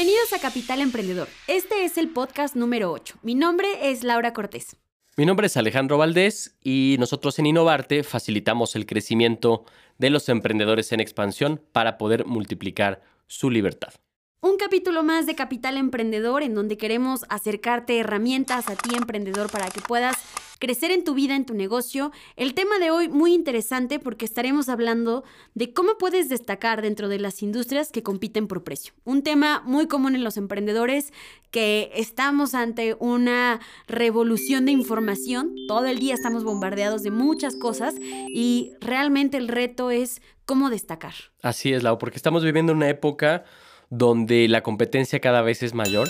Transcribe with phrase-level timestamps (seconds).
[0.00, 1.28] Bienvenidos a Capital Emprendedor.
[1.46, 3.18] Este es el podcast número 8.
[3.22, 4.78] Mi nombre es Laura Cortés.
[5.18, 9.66] Mi nombre es Alejandro Valdés y nosotros en Innovarte facilitamos el crecimiento
[9.98, 13.92] de los emprendedores en expansión para poder multiplicar su libertad.
[14.40, 19.68] Un capítulo más de Capital Emprendedor en donde queremos acercarte herramientas a ti emprendedor para
[19.68, 20.16] que puedas
[20.60, 22.12] crecer en tu vida, en tu negocio.
[22.36, 25.24] El tema de hoy muy interesante porque estaremos hablando
[25.54, 28.92] de cómo puedes destacar dentro de las industrias que compiten por precio.
[29.04, 31.12] Un tema muy común en los emprendedores
[31.50, 35.54] que estamos ante una revolución de información.
[35.66, 37.94] Todo el día estamos bombardeados de muchas cosas
[38.28, 41.14] y realmente el reto es cómo destacar.
[41.42, 43.44] Así es, Lau, porque estamos viviendo una época
[43.88, 46.08] donde la competencia cada vez es mayor.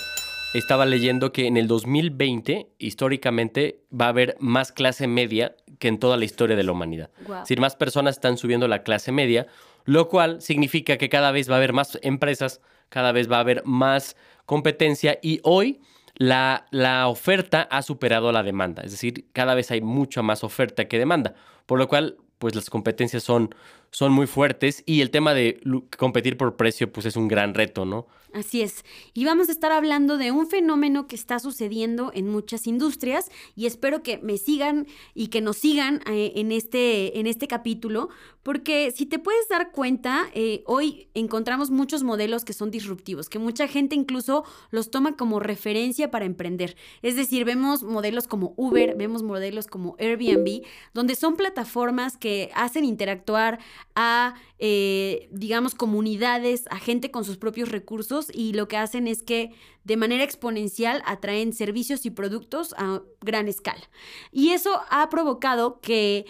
[0.52, 5.98] Estaba leyendo que en el 2020, históricamente, va a haber más clase media que en
[5.98, 7.10] toda la historia de la humanidad.
[7.26, 7.36] Wow.
[7.36, 9.46] Es decir, más personas están subiendo la clase media,
[9.84, 13.40] lo cual significa que cada vez va a haber más empresas, cada vez va a
[13.40, 15.80] haber más competencia y hoy
[16.14, 18.82] la, la oferta ha superado la demanda.
[18.82, 21.34] Es decir, cada vez hay mucha más oferta que demanda,
[21.66, 23.54] por lo cual pues las competencias son,
[23.90, 25.60] son muy fuertes y el tema de
[25.96, 28.06] competir por precio pues es un gran reto, ¿no?
[28.32, 28.84] Así es.
[29.12, 33.66] Y vamos a estar hablando de un fenómeno que está sucediendo en muchas industrias y
[33.66, 38.08] espero que me sigan y que nos sigan eh, en, este, en este capítulo,
[38.44, 43.38] porque si te puedes dar cuenta, eh, hoy encontramos muchos modelos que son disruptivos, que
[43.38, 46.76] mucha gente incluso los toma como referencia para emprender.
[47.02, 50.62] Es decir, vemos modelos como Uber, vemos modelos como Airbnb,
[50.94, 53.58] donde son plataformas que hacen interactuar
[53.94, 59.22] a, eh, digamos, comunidades, a gente con sus propios recursos y lo que hacen es
[59.22, 59.52] que
[59.84, 63.88] de manera exponencial atraen servicios y productos a gran escala.
[64.32, 66.26] Y eso ha provocado que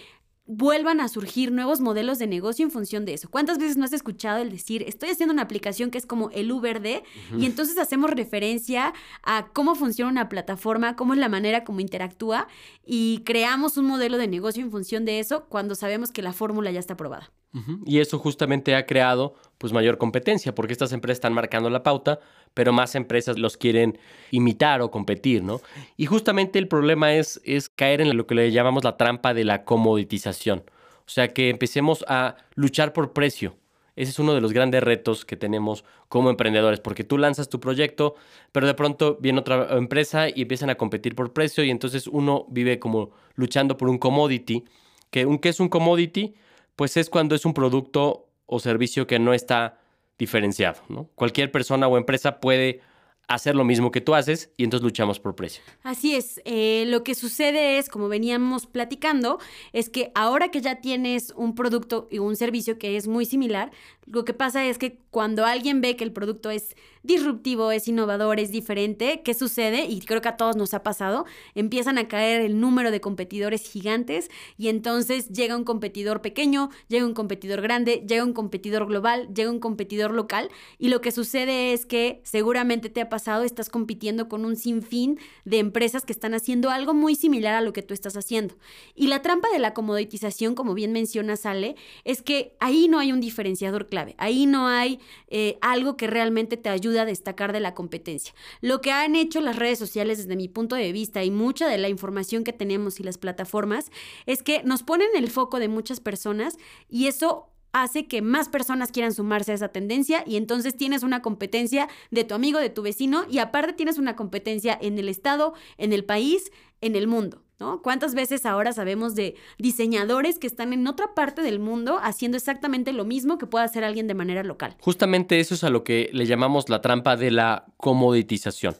[0.53, 3.31] vuelvan a surgir nuevos modelos de negocio en función de eso.
[3.31, 6.51] ¿Cuántas veces no has escuchado el decir, estoy haciendo una aplicación que es como el
[6.51, 7.05] Uber de,
[7.39, 12.49] y entonces hacemos referencia a cómo funciona una plataforma, cómo es la manera como interactúa,
[12.85, 16.73] y creamos un modelo de negocio en función de eso cuando sabemos que la fórmula
[16.73, 17.31] ya está probada.
[17.55, 17.81] Ujú.
[17.85, 22.19] Y eso justamente ha creado pues mayor competencia, porque estas empresas están marcando la pauta,
[22.55, 23.99] pero más empresas los quieren
[24.31, 25.61] imitar o competir, ¿no?
[25.97, 29.45] Y justamente el problema es, es caer en lo que le llamamos la trampa de
[29.45, 30.65] la comoditización.
[31.07, 33.57] O sea, que empecemos a luchar por precio.
[33.97, 37.61] Ese es uno de los grandes retos que tenemos como emprendedores, porque tú lanzas tu
[37.61, 38.15] proyecto,
[38.53, 42.47] pero de pronto viene otra empresa y empiezan a competir por precio y entonces uno
[42.49, 44.65] vive como luchando por un commodity,
[45.11, 46.35] que un ¿qué es un commodity?
[46.77, 49.80] Pues es cuando es un producto o servicio que no está
[50.21, 51.09] diferenciado, ¿no?
[51.15, 52.83] Cualquier persona o empresa puede
[53.31, 55.63] hacer lo mismo que tú haces y entonces luchamos por precio.
[55.85, 59.39] Así es, eh, lo que sucede es, como veníamos platicando,
[59.73, 63.71] es que ahora que ya tienes un producto y un servicio que es muy similar,
[64.07, 66.75] lo que pasa es que cuando alguien ve que el producto es
[67.05, 69.85] disruptivo, es innovador, es diferente, ¿qué sucede?
[69.85, 73.63] Y creo que a todos nos ha pasado, empiezan a caer el número de competidores
[73.63, 79.29] gigantes y entonces llega un competidor pequeño, llega un competidor grande, llega un competidor global,
[79.33, 83.71] llega un competidor local y lo que sucede es que seguramente te ha pasado, estás
[83.71, 87.83] compitiendo con un sinfín de empresas que están haciendo algo muy similar a lo que
[87.83, 88.55] tú estás haciendo.
[88.95, 93.13] Y la trampa de la comoditización, como bien menciona Sale, es que ahí no hay
[93.13, 97.61] un diferenciador clave, ahí no hay eh, algo que realmente te ayude a destacar de
[97.61, 98.35] la competencia.
[98.61, 101.79] Lo que han hecho las redes sociales desde mi punto de vista y mucha de
[101.79, 103.91] la información que tenemos y las plataformas
[104.27, 106.57] es que nos ponen el foco de muchas personas
[106.89, 111.23] y eso hace que más personas quieran sumarse a esa tendencia y entonces tienes una
[111.23, 115.55] competencia de tu amigo, de tu vecino y aparte tienes una competencia en el estado,
[115.79, 116.51] en el país,
[116.81, 117.43] en el mundo.
[117.59, 117.83] ¿No?
[117.83, 122.95] ¿Cuántas veces ahora sabemos de diseñadores que están en otra parte del mundo haciendo exactamente
[122.95, 124.77] lo mismo que puede hacer alguien de manera local?
[124.81, 128.77] Justamente eso es a lo que le llamamos la trampa de la comoditización.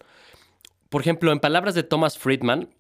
[0.89, 2.71] Por ejemplo, en palabras de Thomas Friedman,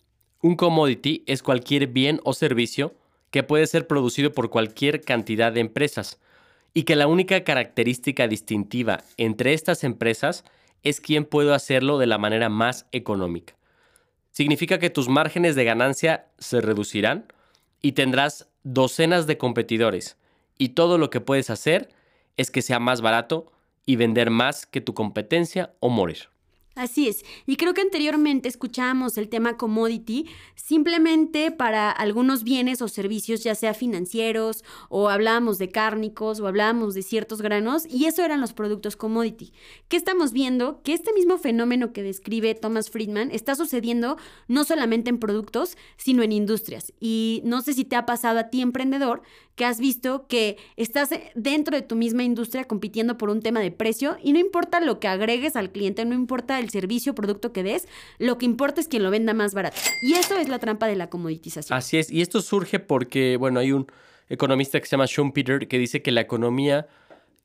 [0.41, 2.95] un commodity es cualquier bien o servicio
[3.31, 6.19] que puede ser producido por cualquier cantidad de empresas
[6.75, 10.45] y que la única característica distintiva entre estas empresas
[10.83, 13.55] es quién puede hacerlo de la manera más económica.
[14.31, 17.33] Significa que tus márgenes de ganancia se reducirán
[17.83, 20.17] y tendrás docenas de competidores
[20.59, 21.91] y todo lo que puedes hacer
[22.37, 23.53] es que sea más barato
[23.87, 26.29] y vender más que tu competencia o morir.
[26.77, 27.25] Así es.
[27.47, 33.57] Y creo que anteriormente escuchábamos el tema commodity simplemente para algunos bienes o servicios, ya
[33.57, 38.53] sea financieros, o hablábamos de cárnicos, o hablábamos de ciertos granos, y eso eran los
[38.53, 39.53] productos commodity.
[39.89, 40.81] ¿Qué estamos viendo?
[40.83, 46.23] Que este mismo fenómeno que describe Thomas Friedman está sucediendo no solamente en productos, sino
[46.23, 46.93] en industrias.
[47.01, 49.23] Y no sé si te ha pasado a ti, emprendedor,
[49.61, 53.71] que has visto que estás dentro de tu misma industria compitiendo por un tema de
[53.71, 57.53] precio y no importa lo que agregues al cliente, no importa el servicio o producto
[57.53, 57.87] que des,
[58.19, 59.77] lo que importa es quien lo venda más barato.
[60.01, 61.77] Y eso es la trampa de la comoditización.
[61.77, 63.87] Así es, y esto surge porque, bueno, hay un
[64.31, 66.87] economista que se llama Schumpeter que dice que la economía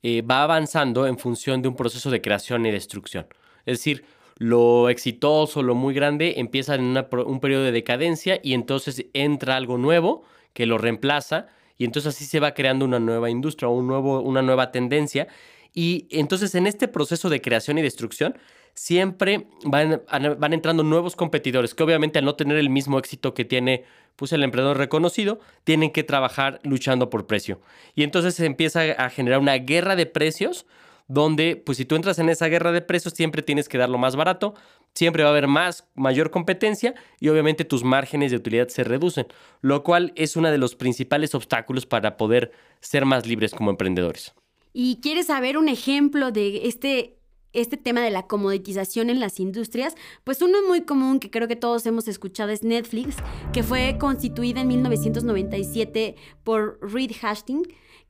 [0.02, 3.26] eh, va avanzando en función de un proceso de creación y destrucción.
[3.66, 4.06] Es decir,
[4.38, 6.96] lo exitoso, lo muy grande, empieza en
[7.26, 10.24] un periodo de decadencia y entonces entra algo nuevo
[10.54, 11.48] que lo reemplaza
[11.78, 15.28] y entonces así se va creando una nueva industria, un nuevo, una nueva tendencia.
[15.74, 18.38] Y entonces en este proceso de creación y destrucción
[18.74, 23.44] siempre van, van entrando nuevos competidores que obviamente al no tener el mismo éxito que
[23.44, 23.84] tiene
[24.16, 27.60] pues, el emprendedor reconocido, tienen que trabajar luchando por precio.
[27.94, 30.66] Y entonces se empieza a generar una guerra de precios
[31.08, 33.98] donde pues si tú entras en esa guerra de precios siempre tienes que dar lo
[33.98, 34.54] más barato,
[34.96, 39.26] siempre va a haber más, mayor competencia y obviamente tus márgenes de utilidad se reducen,
[39.60, 42.50] lo cual es uno de los principales obstáculos para poder
[42.80, 44.34] ser más libres como emprendedores.
[44.72, 47.12] ¿Y quieres saber un ejemplo de este
[47.52, 49.94] este tema de la comoditización en las industrias,
[50.24, 53.16] pues uno muy común que creo que todos hemos escuchado es Netflix,
[53.54, 57.66] que fue constituida en 1997 por Reed Hastings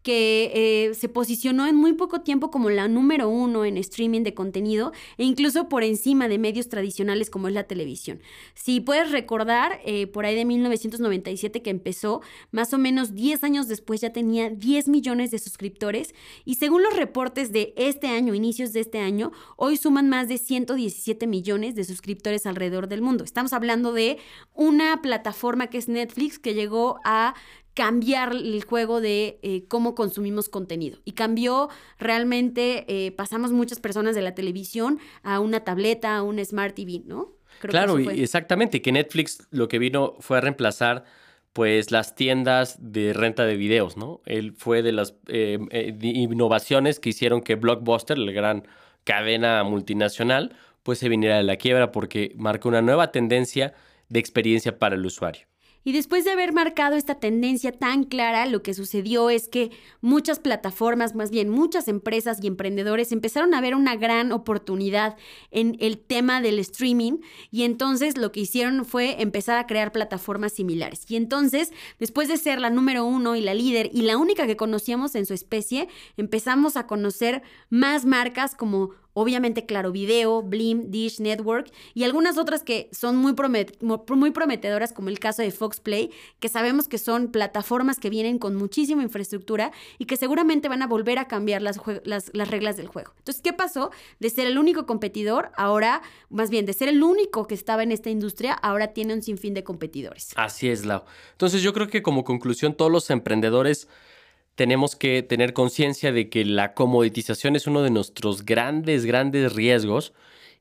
[0.07, 4.35] que eh, se posicionó en muy poco tiempo como la número uno en streaming de
[4.35, 8.21] contenido e incluso por encima de medios tradicionales como es la televisión.
[8.55, 12.23] Si puedes recordar, eh, por ahí de 1997 que empezó,
[12.53, 16.15] más o menos 10 años después ya tenía 10 millones de suscriptores
[16.45, 20.39] y según los reportes de este año, inicios de este año, hoy suman más de
[20.39, 23.25] 117 millones de suscriptores alrededor del mundo.
[23.25, 24.19] Estamos hablando de
[24.55, 27.35] una plataforma que es Netflix que llegó a
[27.77, 30.99] cambiar el juego de eh, cómo consumimos contenido.
[31.05, 31.69] Y cambió
[31.99, 37.03] realmente, eh, pasamos muchas personas de la televisión a una tableta, a un Smart TV,
[37.05, 37.35] ¿no?
[37.61, 41.05] claro, y exactamente, que Netflix lo que vino fue a reemplazar
[41.53, 44.21] pues las tiendas de renta de videos, ¿no?
[44.27, 45.59] Él fue de las eh,
[46.03, 48.67] innovaciones que hicieron que Blockbuster, la gran
[49.05, 53.75] cadena multinacional, pues se viniera de la quiebra porque marcó una nueva tendencia
[54.09, 55.47] de experiencia para el usuario.
[55.87, 60.41] Y después de haber marcado esta tendencia tan clara, lo que sucedió es que muchas
[60.41, 65.17] plataformas, más bien muchas empresas y emprendedores empezaron a ver una gran oportunidad
[65.53, 67.19] en el tema del streaming
[67.53, 71.09] y entonces lo que hicieron fue empezar a crear plataformas similares.
[71.09, 74.57] Y entonces, después de ser la número uno y la líder y la única que
[74.57, 75.87] conocíamos en su especie,
[76.17, 82.63] empezamos a conocer más marcas como obviamente Claro Video, Blim, Dish Network y algunas otras
[82.63, 87.99] que son muy, prometedoras como el caso de Fox Play, que sabemos que son plataformas
[87.99, 92.31] que vienen con muchísima infraestructura y que seguramente van a volver a cambiar las, las,
[92.35, 93.15] las reglas del juego.
[93.17, 93.91] Entonces, ¿qué pasó?
[94.21, 97.93] De ser el único competidor, ahora, más bien, de ser el único que estaba en
[97.93, 100.33] esta industria, ahora tiene un sinfín de competidores.
[100.37, 101.05] Así es, Lau.
[101.33, 103.89] Entonces, yo creo que como conclusión, todos los emprendedores
[104.57, 110.15] tenemos que tener conciencia de que la comoditización es uno de nuestros grandes, grandes riesgos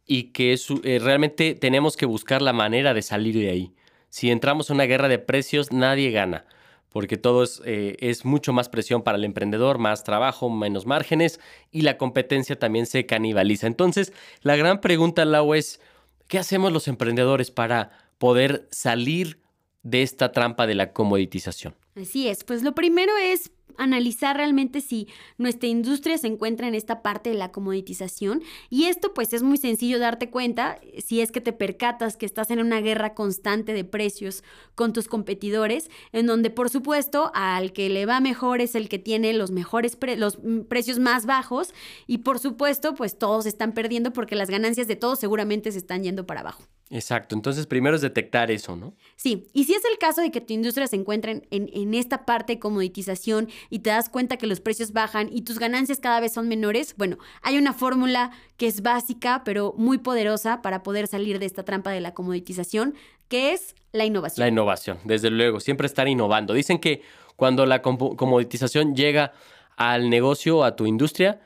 [0.06, 3.74] y que eh, realmente tenemos que buscar la manera de salir de ahí.
[4.10, 6.46] Si entramos en una guerra de precios, nadie gana,
[6.92, 11.40] porque todo es, eh, es mucho más presión para el emprendedor, más trabajo, menos márgenes
[11.72, 13.66] y la competencia también se canibaliza.
[13.66, 14.12] Entonces,
[14.42, 15.80] la gran pregunta, Lau, es,
[16.28, 19.40] ¿qué hacemos los emprendedores para poder salir
[19.84, 21.76] de esta trampa de la comoditización?
[21.96, 27.02] Así es, pues lo primero es analizar realmente si nuestra industria se encuentra en esta
[27.02, 31.42] parte de la comoditización y esto pues es muy sencillo darte cuenta si es que
[31.42, 34.44] te percatas que estás en una guerra constante de precios
[34.76, 39.00] con tus competidores en donde por supuesto al que le va mejor es el que
[39.00, 41.74] tiene los mejores los precios más bajos
[42.08, 46.04] y por supuesto pues todos están perdiendo porque las ganancias de todos seguramente se están
[46.04, 46.64] yendo para abajo.
[46.92, 48.94] Exacto, entonces primero es detectar eso, ¿no?
[49.16, 52.26] Sí, y si es el caso de que tu industria se encuentre en, en, esta
[52.26, 56.20] parte de comoditización y te das cuenta que los precios bajan y tus ganancias cada
[56.20, 61.08] vez son menores, bueno, hay una fórmula que es básica pero muy poderosa para poder
[61.08, 62.94] salir de esta trampa de la comoditización,
[63.30, 64.44] que es la innovación.
[64.44, 66.54] La innovación, desde luego, siempre estar innovando.
[66.54, 67.02] Dicen que
[67.36, 69.34] cuando la comoditización llega
[69.76, 71.42] al negocio, a tu industria,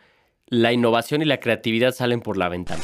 [0.47, 2.83] la innovación y la creatividad salen por la ventana.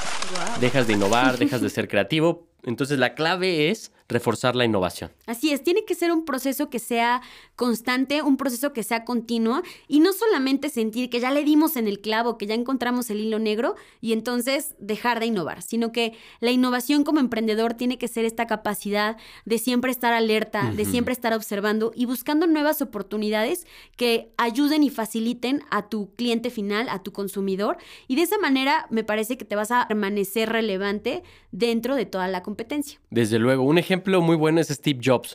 [0.59, 2.47] Dejas de innovar, dejas de ser creativo.
[2.63, 5.11] Entonces la clave es reforzar la innovación.
[5.25, 7.21] Así es, tiene que ser un proceso que sea
[7.55, 11.87] constante, un proceso que sea continuo y no solamente sentir que ya le dimos en
[11.87, 16.13] el clavo, que ya encontramos el hilo negro y entonces dejar de innovar, sino que
[16.39, 21.13] la innovación como emprendedor tiene que ser esta capacidad de siempre estar alerta, de siempre
[21.13, 27.01] estar observando y buscando nuevas oportunidades que ayuden y faciliten a tu cliente final, a
[27.01, 31.95] tu consumidor y de esa manera me parece que te vas a permanecer relevante dentro
[31.95, 32.99] de toda la competencia.
[33.09, 35.33] Desde luego, un ejemplo muy bueno es Steve Jobs.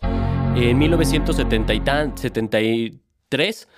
[0.54, 3.68] En 1973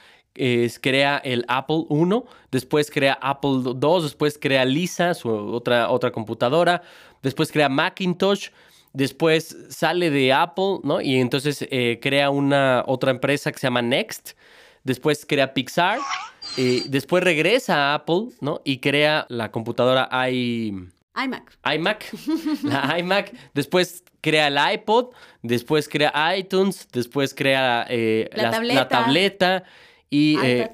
[0.80, 6.82] crea el Apple I, después crea Apple II, después crea Lisa, su otra, otra computadora,
[7.22, 8.48] después crea Macintosh,
[8.92, 11.00] después sale de Apple, ¿no?
[11.00, 14.32] Y entonces eh, crea una otra empresa que se llama Next,
[14.84, 15.98] después crea Pixar,
[16.56, 18.60] eh, después regresa a Apple, ¿no?
[18.64, 20.72] Y crea la computadora i...
[21.14, 21.58] iMac.
[21.74, 22.12] iMac,
[22.62, 25.08] la iMac, después crea el iPod,
[25.42, 28.88] después crea iTunes, después crea eh, la, tableta.
[28.88, 29.64] tableta.
[30.08, 30.70] y iPad.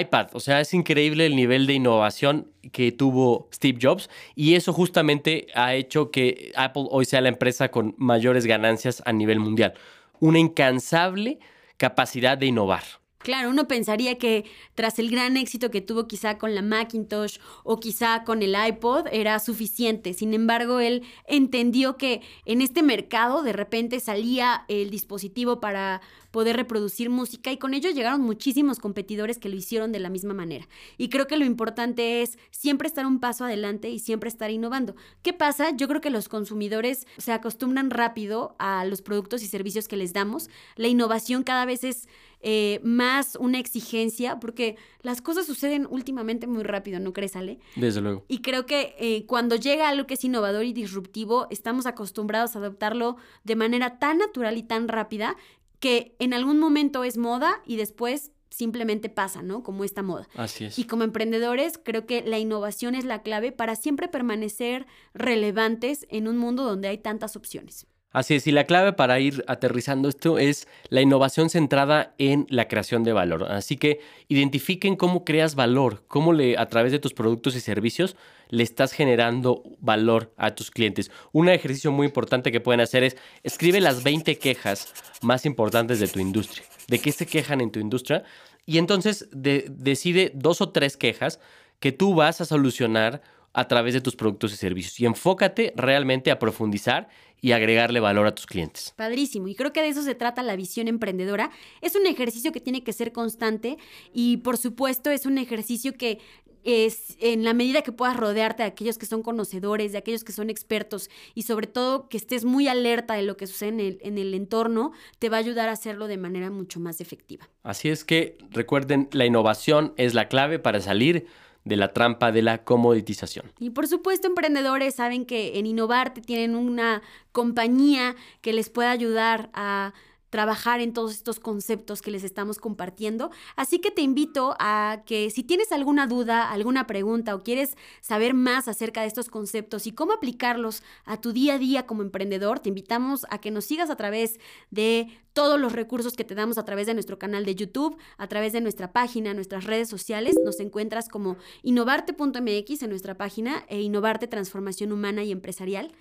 [0.00, 0.26] iPad.
[0.32, 5.46] O sea, es increíble el nivel de innovación que tuvo Steve Jobs y eso justamente
[5.54, 9.74] ha hecho que Apple hoy sea la empresa con mayores ganancias a nivel mundial.
[10.18, 11.38] Una incansable
[11.76, 12.82] capacidad de innovar.
[13.18, 14.44] Claro, uno pensaría que
[14.74, 19.06] tras el gran éxito que tuvo quizá con la Macintosh o quizá con el iPod
[19.10, 20.12] era suficiente.
[20.12, 26.56] Sin embargo, él entendió que en este mercado de repente salía el dispositivo para poder
[26.56, 30.68] reproducir música y con ello llegaron muchísimos competidores que lo hicieron de la misma manera.
[30.98, 34.94] Y creo que lo importante es siempre estar un paso adelante y siempre estar innovando.
[35.22, 35.70] ¿Qué pasa?
[35.70, 40.12] Yo creo que los consumidores se acostumbran rápido a los productos y servicios que les
[40.12, 40.50] damos.
[40.76, 42.06] La innovación cada vez es
[42.48, 47.58] eh, más una exigencia, porque las cosas suceden últimamente muy rápido, ¿no crees, Ale?
[47.74, 48.24] Desde luego.
[48.28, 52.60] Y creo que eh, cuando llega algo que es innovador y disruptivo, estamos acostumbrados a
[52.60, 55.34] adoptarlo de manera tan natural y tan rápida
[55.80, 59.64] que en algún momento es moda y después simplemente pasa, ¿no?
[59.64, 60.28] Como esta moda.
[60.36, 60.78] Así es.
[60.78, 66.28] Y como emprendedores, creo que la innovación es la clave para siempre permanecer relevantes en
[66.28, 67.88] un mundo donde hay tantas opciones.
[68.16, 72.66] Así es, y la clave para ir aterrizando esto es la innovación centrada en la
[72.66, 73.44] creación de valor.
[73.44, 78.16] Así que identifiquen cómo creas valor, cómo le, a través de tus productos y servicios
[78.48, 81.10] le estás generando valor a tus clientes.
[81.32, 86.08] Un ejercicio muy importante que pueden hacer es escribe las 20 quejas más importantes de
[86.08, 86.64] tu industria.
[86.88, 88.24] ¿De qué se quejan en tu industria?
[88.64, 91.38] Y entonces decide dos o tres quejas
[91.80, 93.20] que tú vas a solucionar
[93.56, 95.00] a través de tus productos y servicios.
[95.00, 97.08] Y enfócate realmente a profundizar
[97.40, 98.92] y agregarle valor a tus clientes.
[98.96, 99.48] Padrísimo.
[99.48, 101.50] Y creo que de eso se trata la visión emprendedora.
[101.80, 103.78] Es un ejercicio que tiene que ser constante
[104.12, 106.18] y por supuesto es un ejercicio que
[106.64, 110.32] es en la medida que puedas rodearte de aquellos que son conocedores, de aquellos que
[110.32, 113.98] son expertos y sobre todo que estés muy alerta de lo que sucede en el,
[114.02, 117.48] en el entorno, te va a ayudar a hacerlo de manera mucho más efectiva.
[117.62, 121.26] Así es que recuerden, la innovación es la clave para salir
[121.66, 123.52] de la trampa de la comoditización.
[123.58, 129.50] Y por supuesto, emprendedores saben que en Innovarte tienen una compañía que les puede ayudar
[129.52, 129.92] a
[130.30, 133.30] trabajar en todos estos conceptos que les estamos compartiendo.
[133.54, 138.34] Así que te invito a que si tienes alguna duda, alguna pregunta o quieres saber
[138.34, 142.60] más acerca de estos conceptos y cómo aplicarlos a tu día a día como emprendedor,
[142.60, 144.38] te invitamos a que nos sigas a través
[144.70, 148.26] de todos los recursos que te damos a través de nuestro canal de YouTube, a
[148.26, 150.34] través de nuestra página, nuestras redes sociales.
[150.42, 155.92] Nos encuentras como innovarte.mx en nuestra página e Innovarte Transformación Humana y Empresarial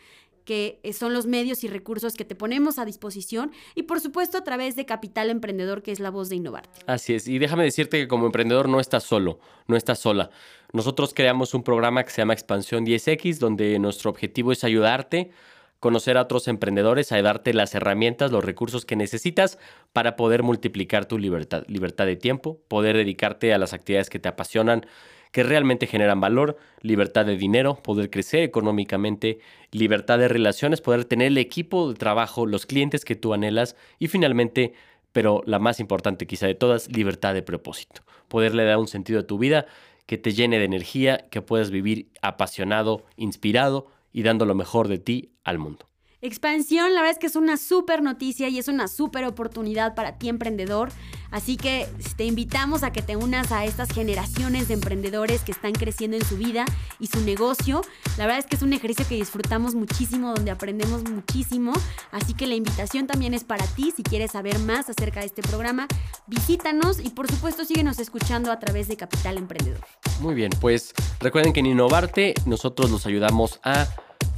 [0.45, 4.37] que eh, son los medios y recursos que te ponemos a disposición y por supuesto
[4.37, 6.79] a través de Capital Emprendedor, que es la voz de Innovarte.
[6.87, 10.29] Así es, y déjame decirte que como emprendedor no estás solo, no estás sola.
[10.71, 15.31] Nosotros creamos un programa que se llama Expansión 10X, donde nuestro objetivo es ayudarte
[15.79, 19.59] conocer a otros emprendedores, a darte las herramientas, los recursos que necesitas
[19.93, 24.27] para poder multiplicar tu libertad, libertad de tiempo, poder dedicarte a las actividades que te
[24.27, 24.87] apasionan,
[25.35, 29.39] que realmente generan valor, libertad de dinero, poder crecer económicamente,
[29.69, 34.07] libertad de relaciones, poder tener el equipo de trabajo, los clientes que tú anhelas y
[34.07, 34.75] finalmente,
[35.11, 38.03] pero la más importante quizá de todas, libertad de propósito.
[38.29, 39.65] Poderle dar un sentido a tu vida
[40.05, 44.99] que te llene de energía, que puedas vivir apasionado, inspirado y dando lo mejor de
[44.99, 45.89] ti al mundo.
[46.21, 50.17] Expansión, la verdad es que es una súper noticia y es una súper oportunidad para
[50.17, 50.89] ti emprendedor.
[51.35, 55.73] Así que te invitamos a que te unas a estas generaciones de emprendedores que están
[55.73, 56.63] creciendo en su vida
[56.97, 57.81] y su negocio.
[58.17, 61.73] La verdad es que es un ejercicio que disfrutamos muchísimo, donde aprendemos muchísimo.
[62.13, 63.91] Así que la invitación también es para ti.
[63.93, 65.89] Si quieres saber más acerca de este programa,
[66.25, 69.85] visítanos y por supuesto síguenos escuchando a través de Capital Emprendedor.
[70.21, 73.89] Muy bien, pues recuerden que en Innovarte nosotros los ayudamos a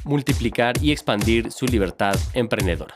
[0.04, 2.96] multiplicar y expandir su libertad emprendedora.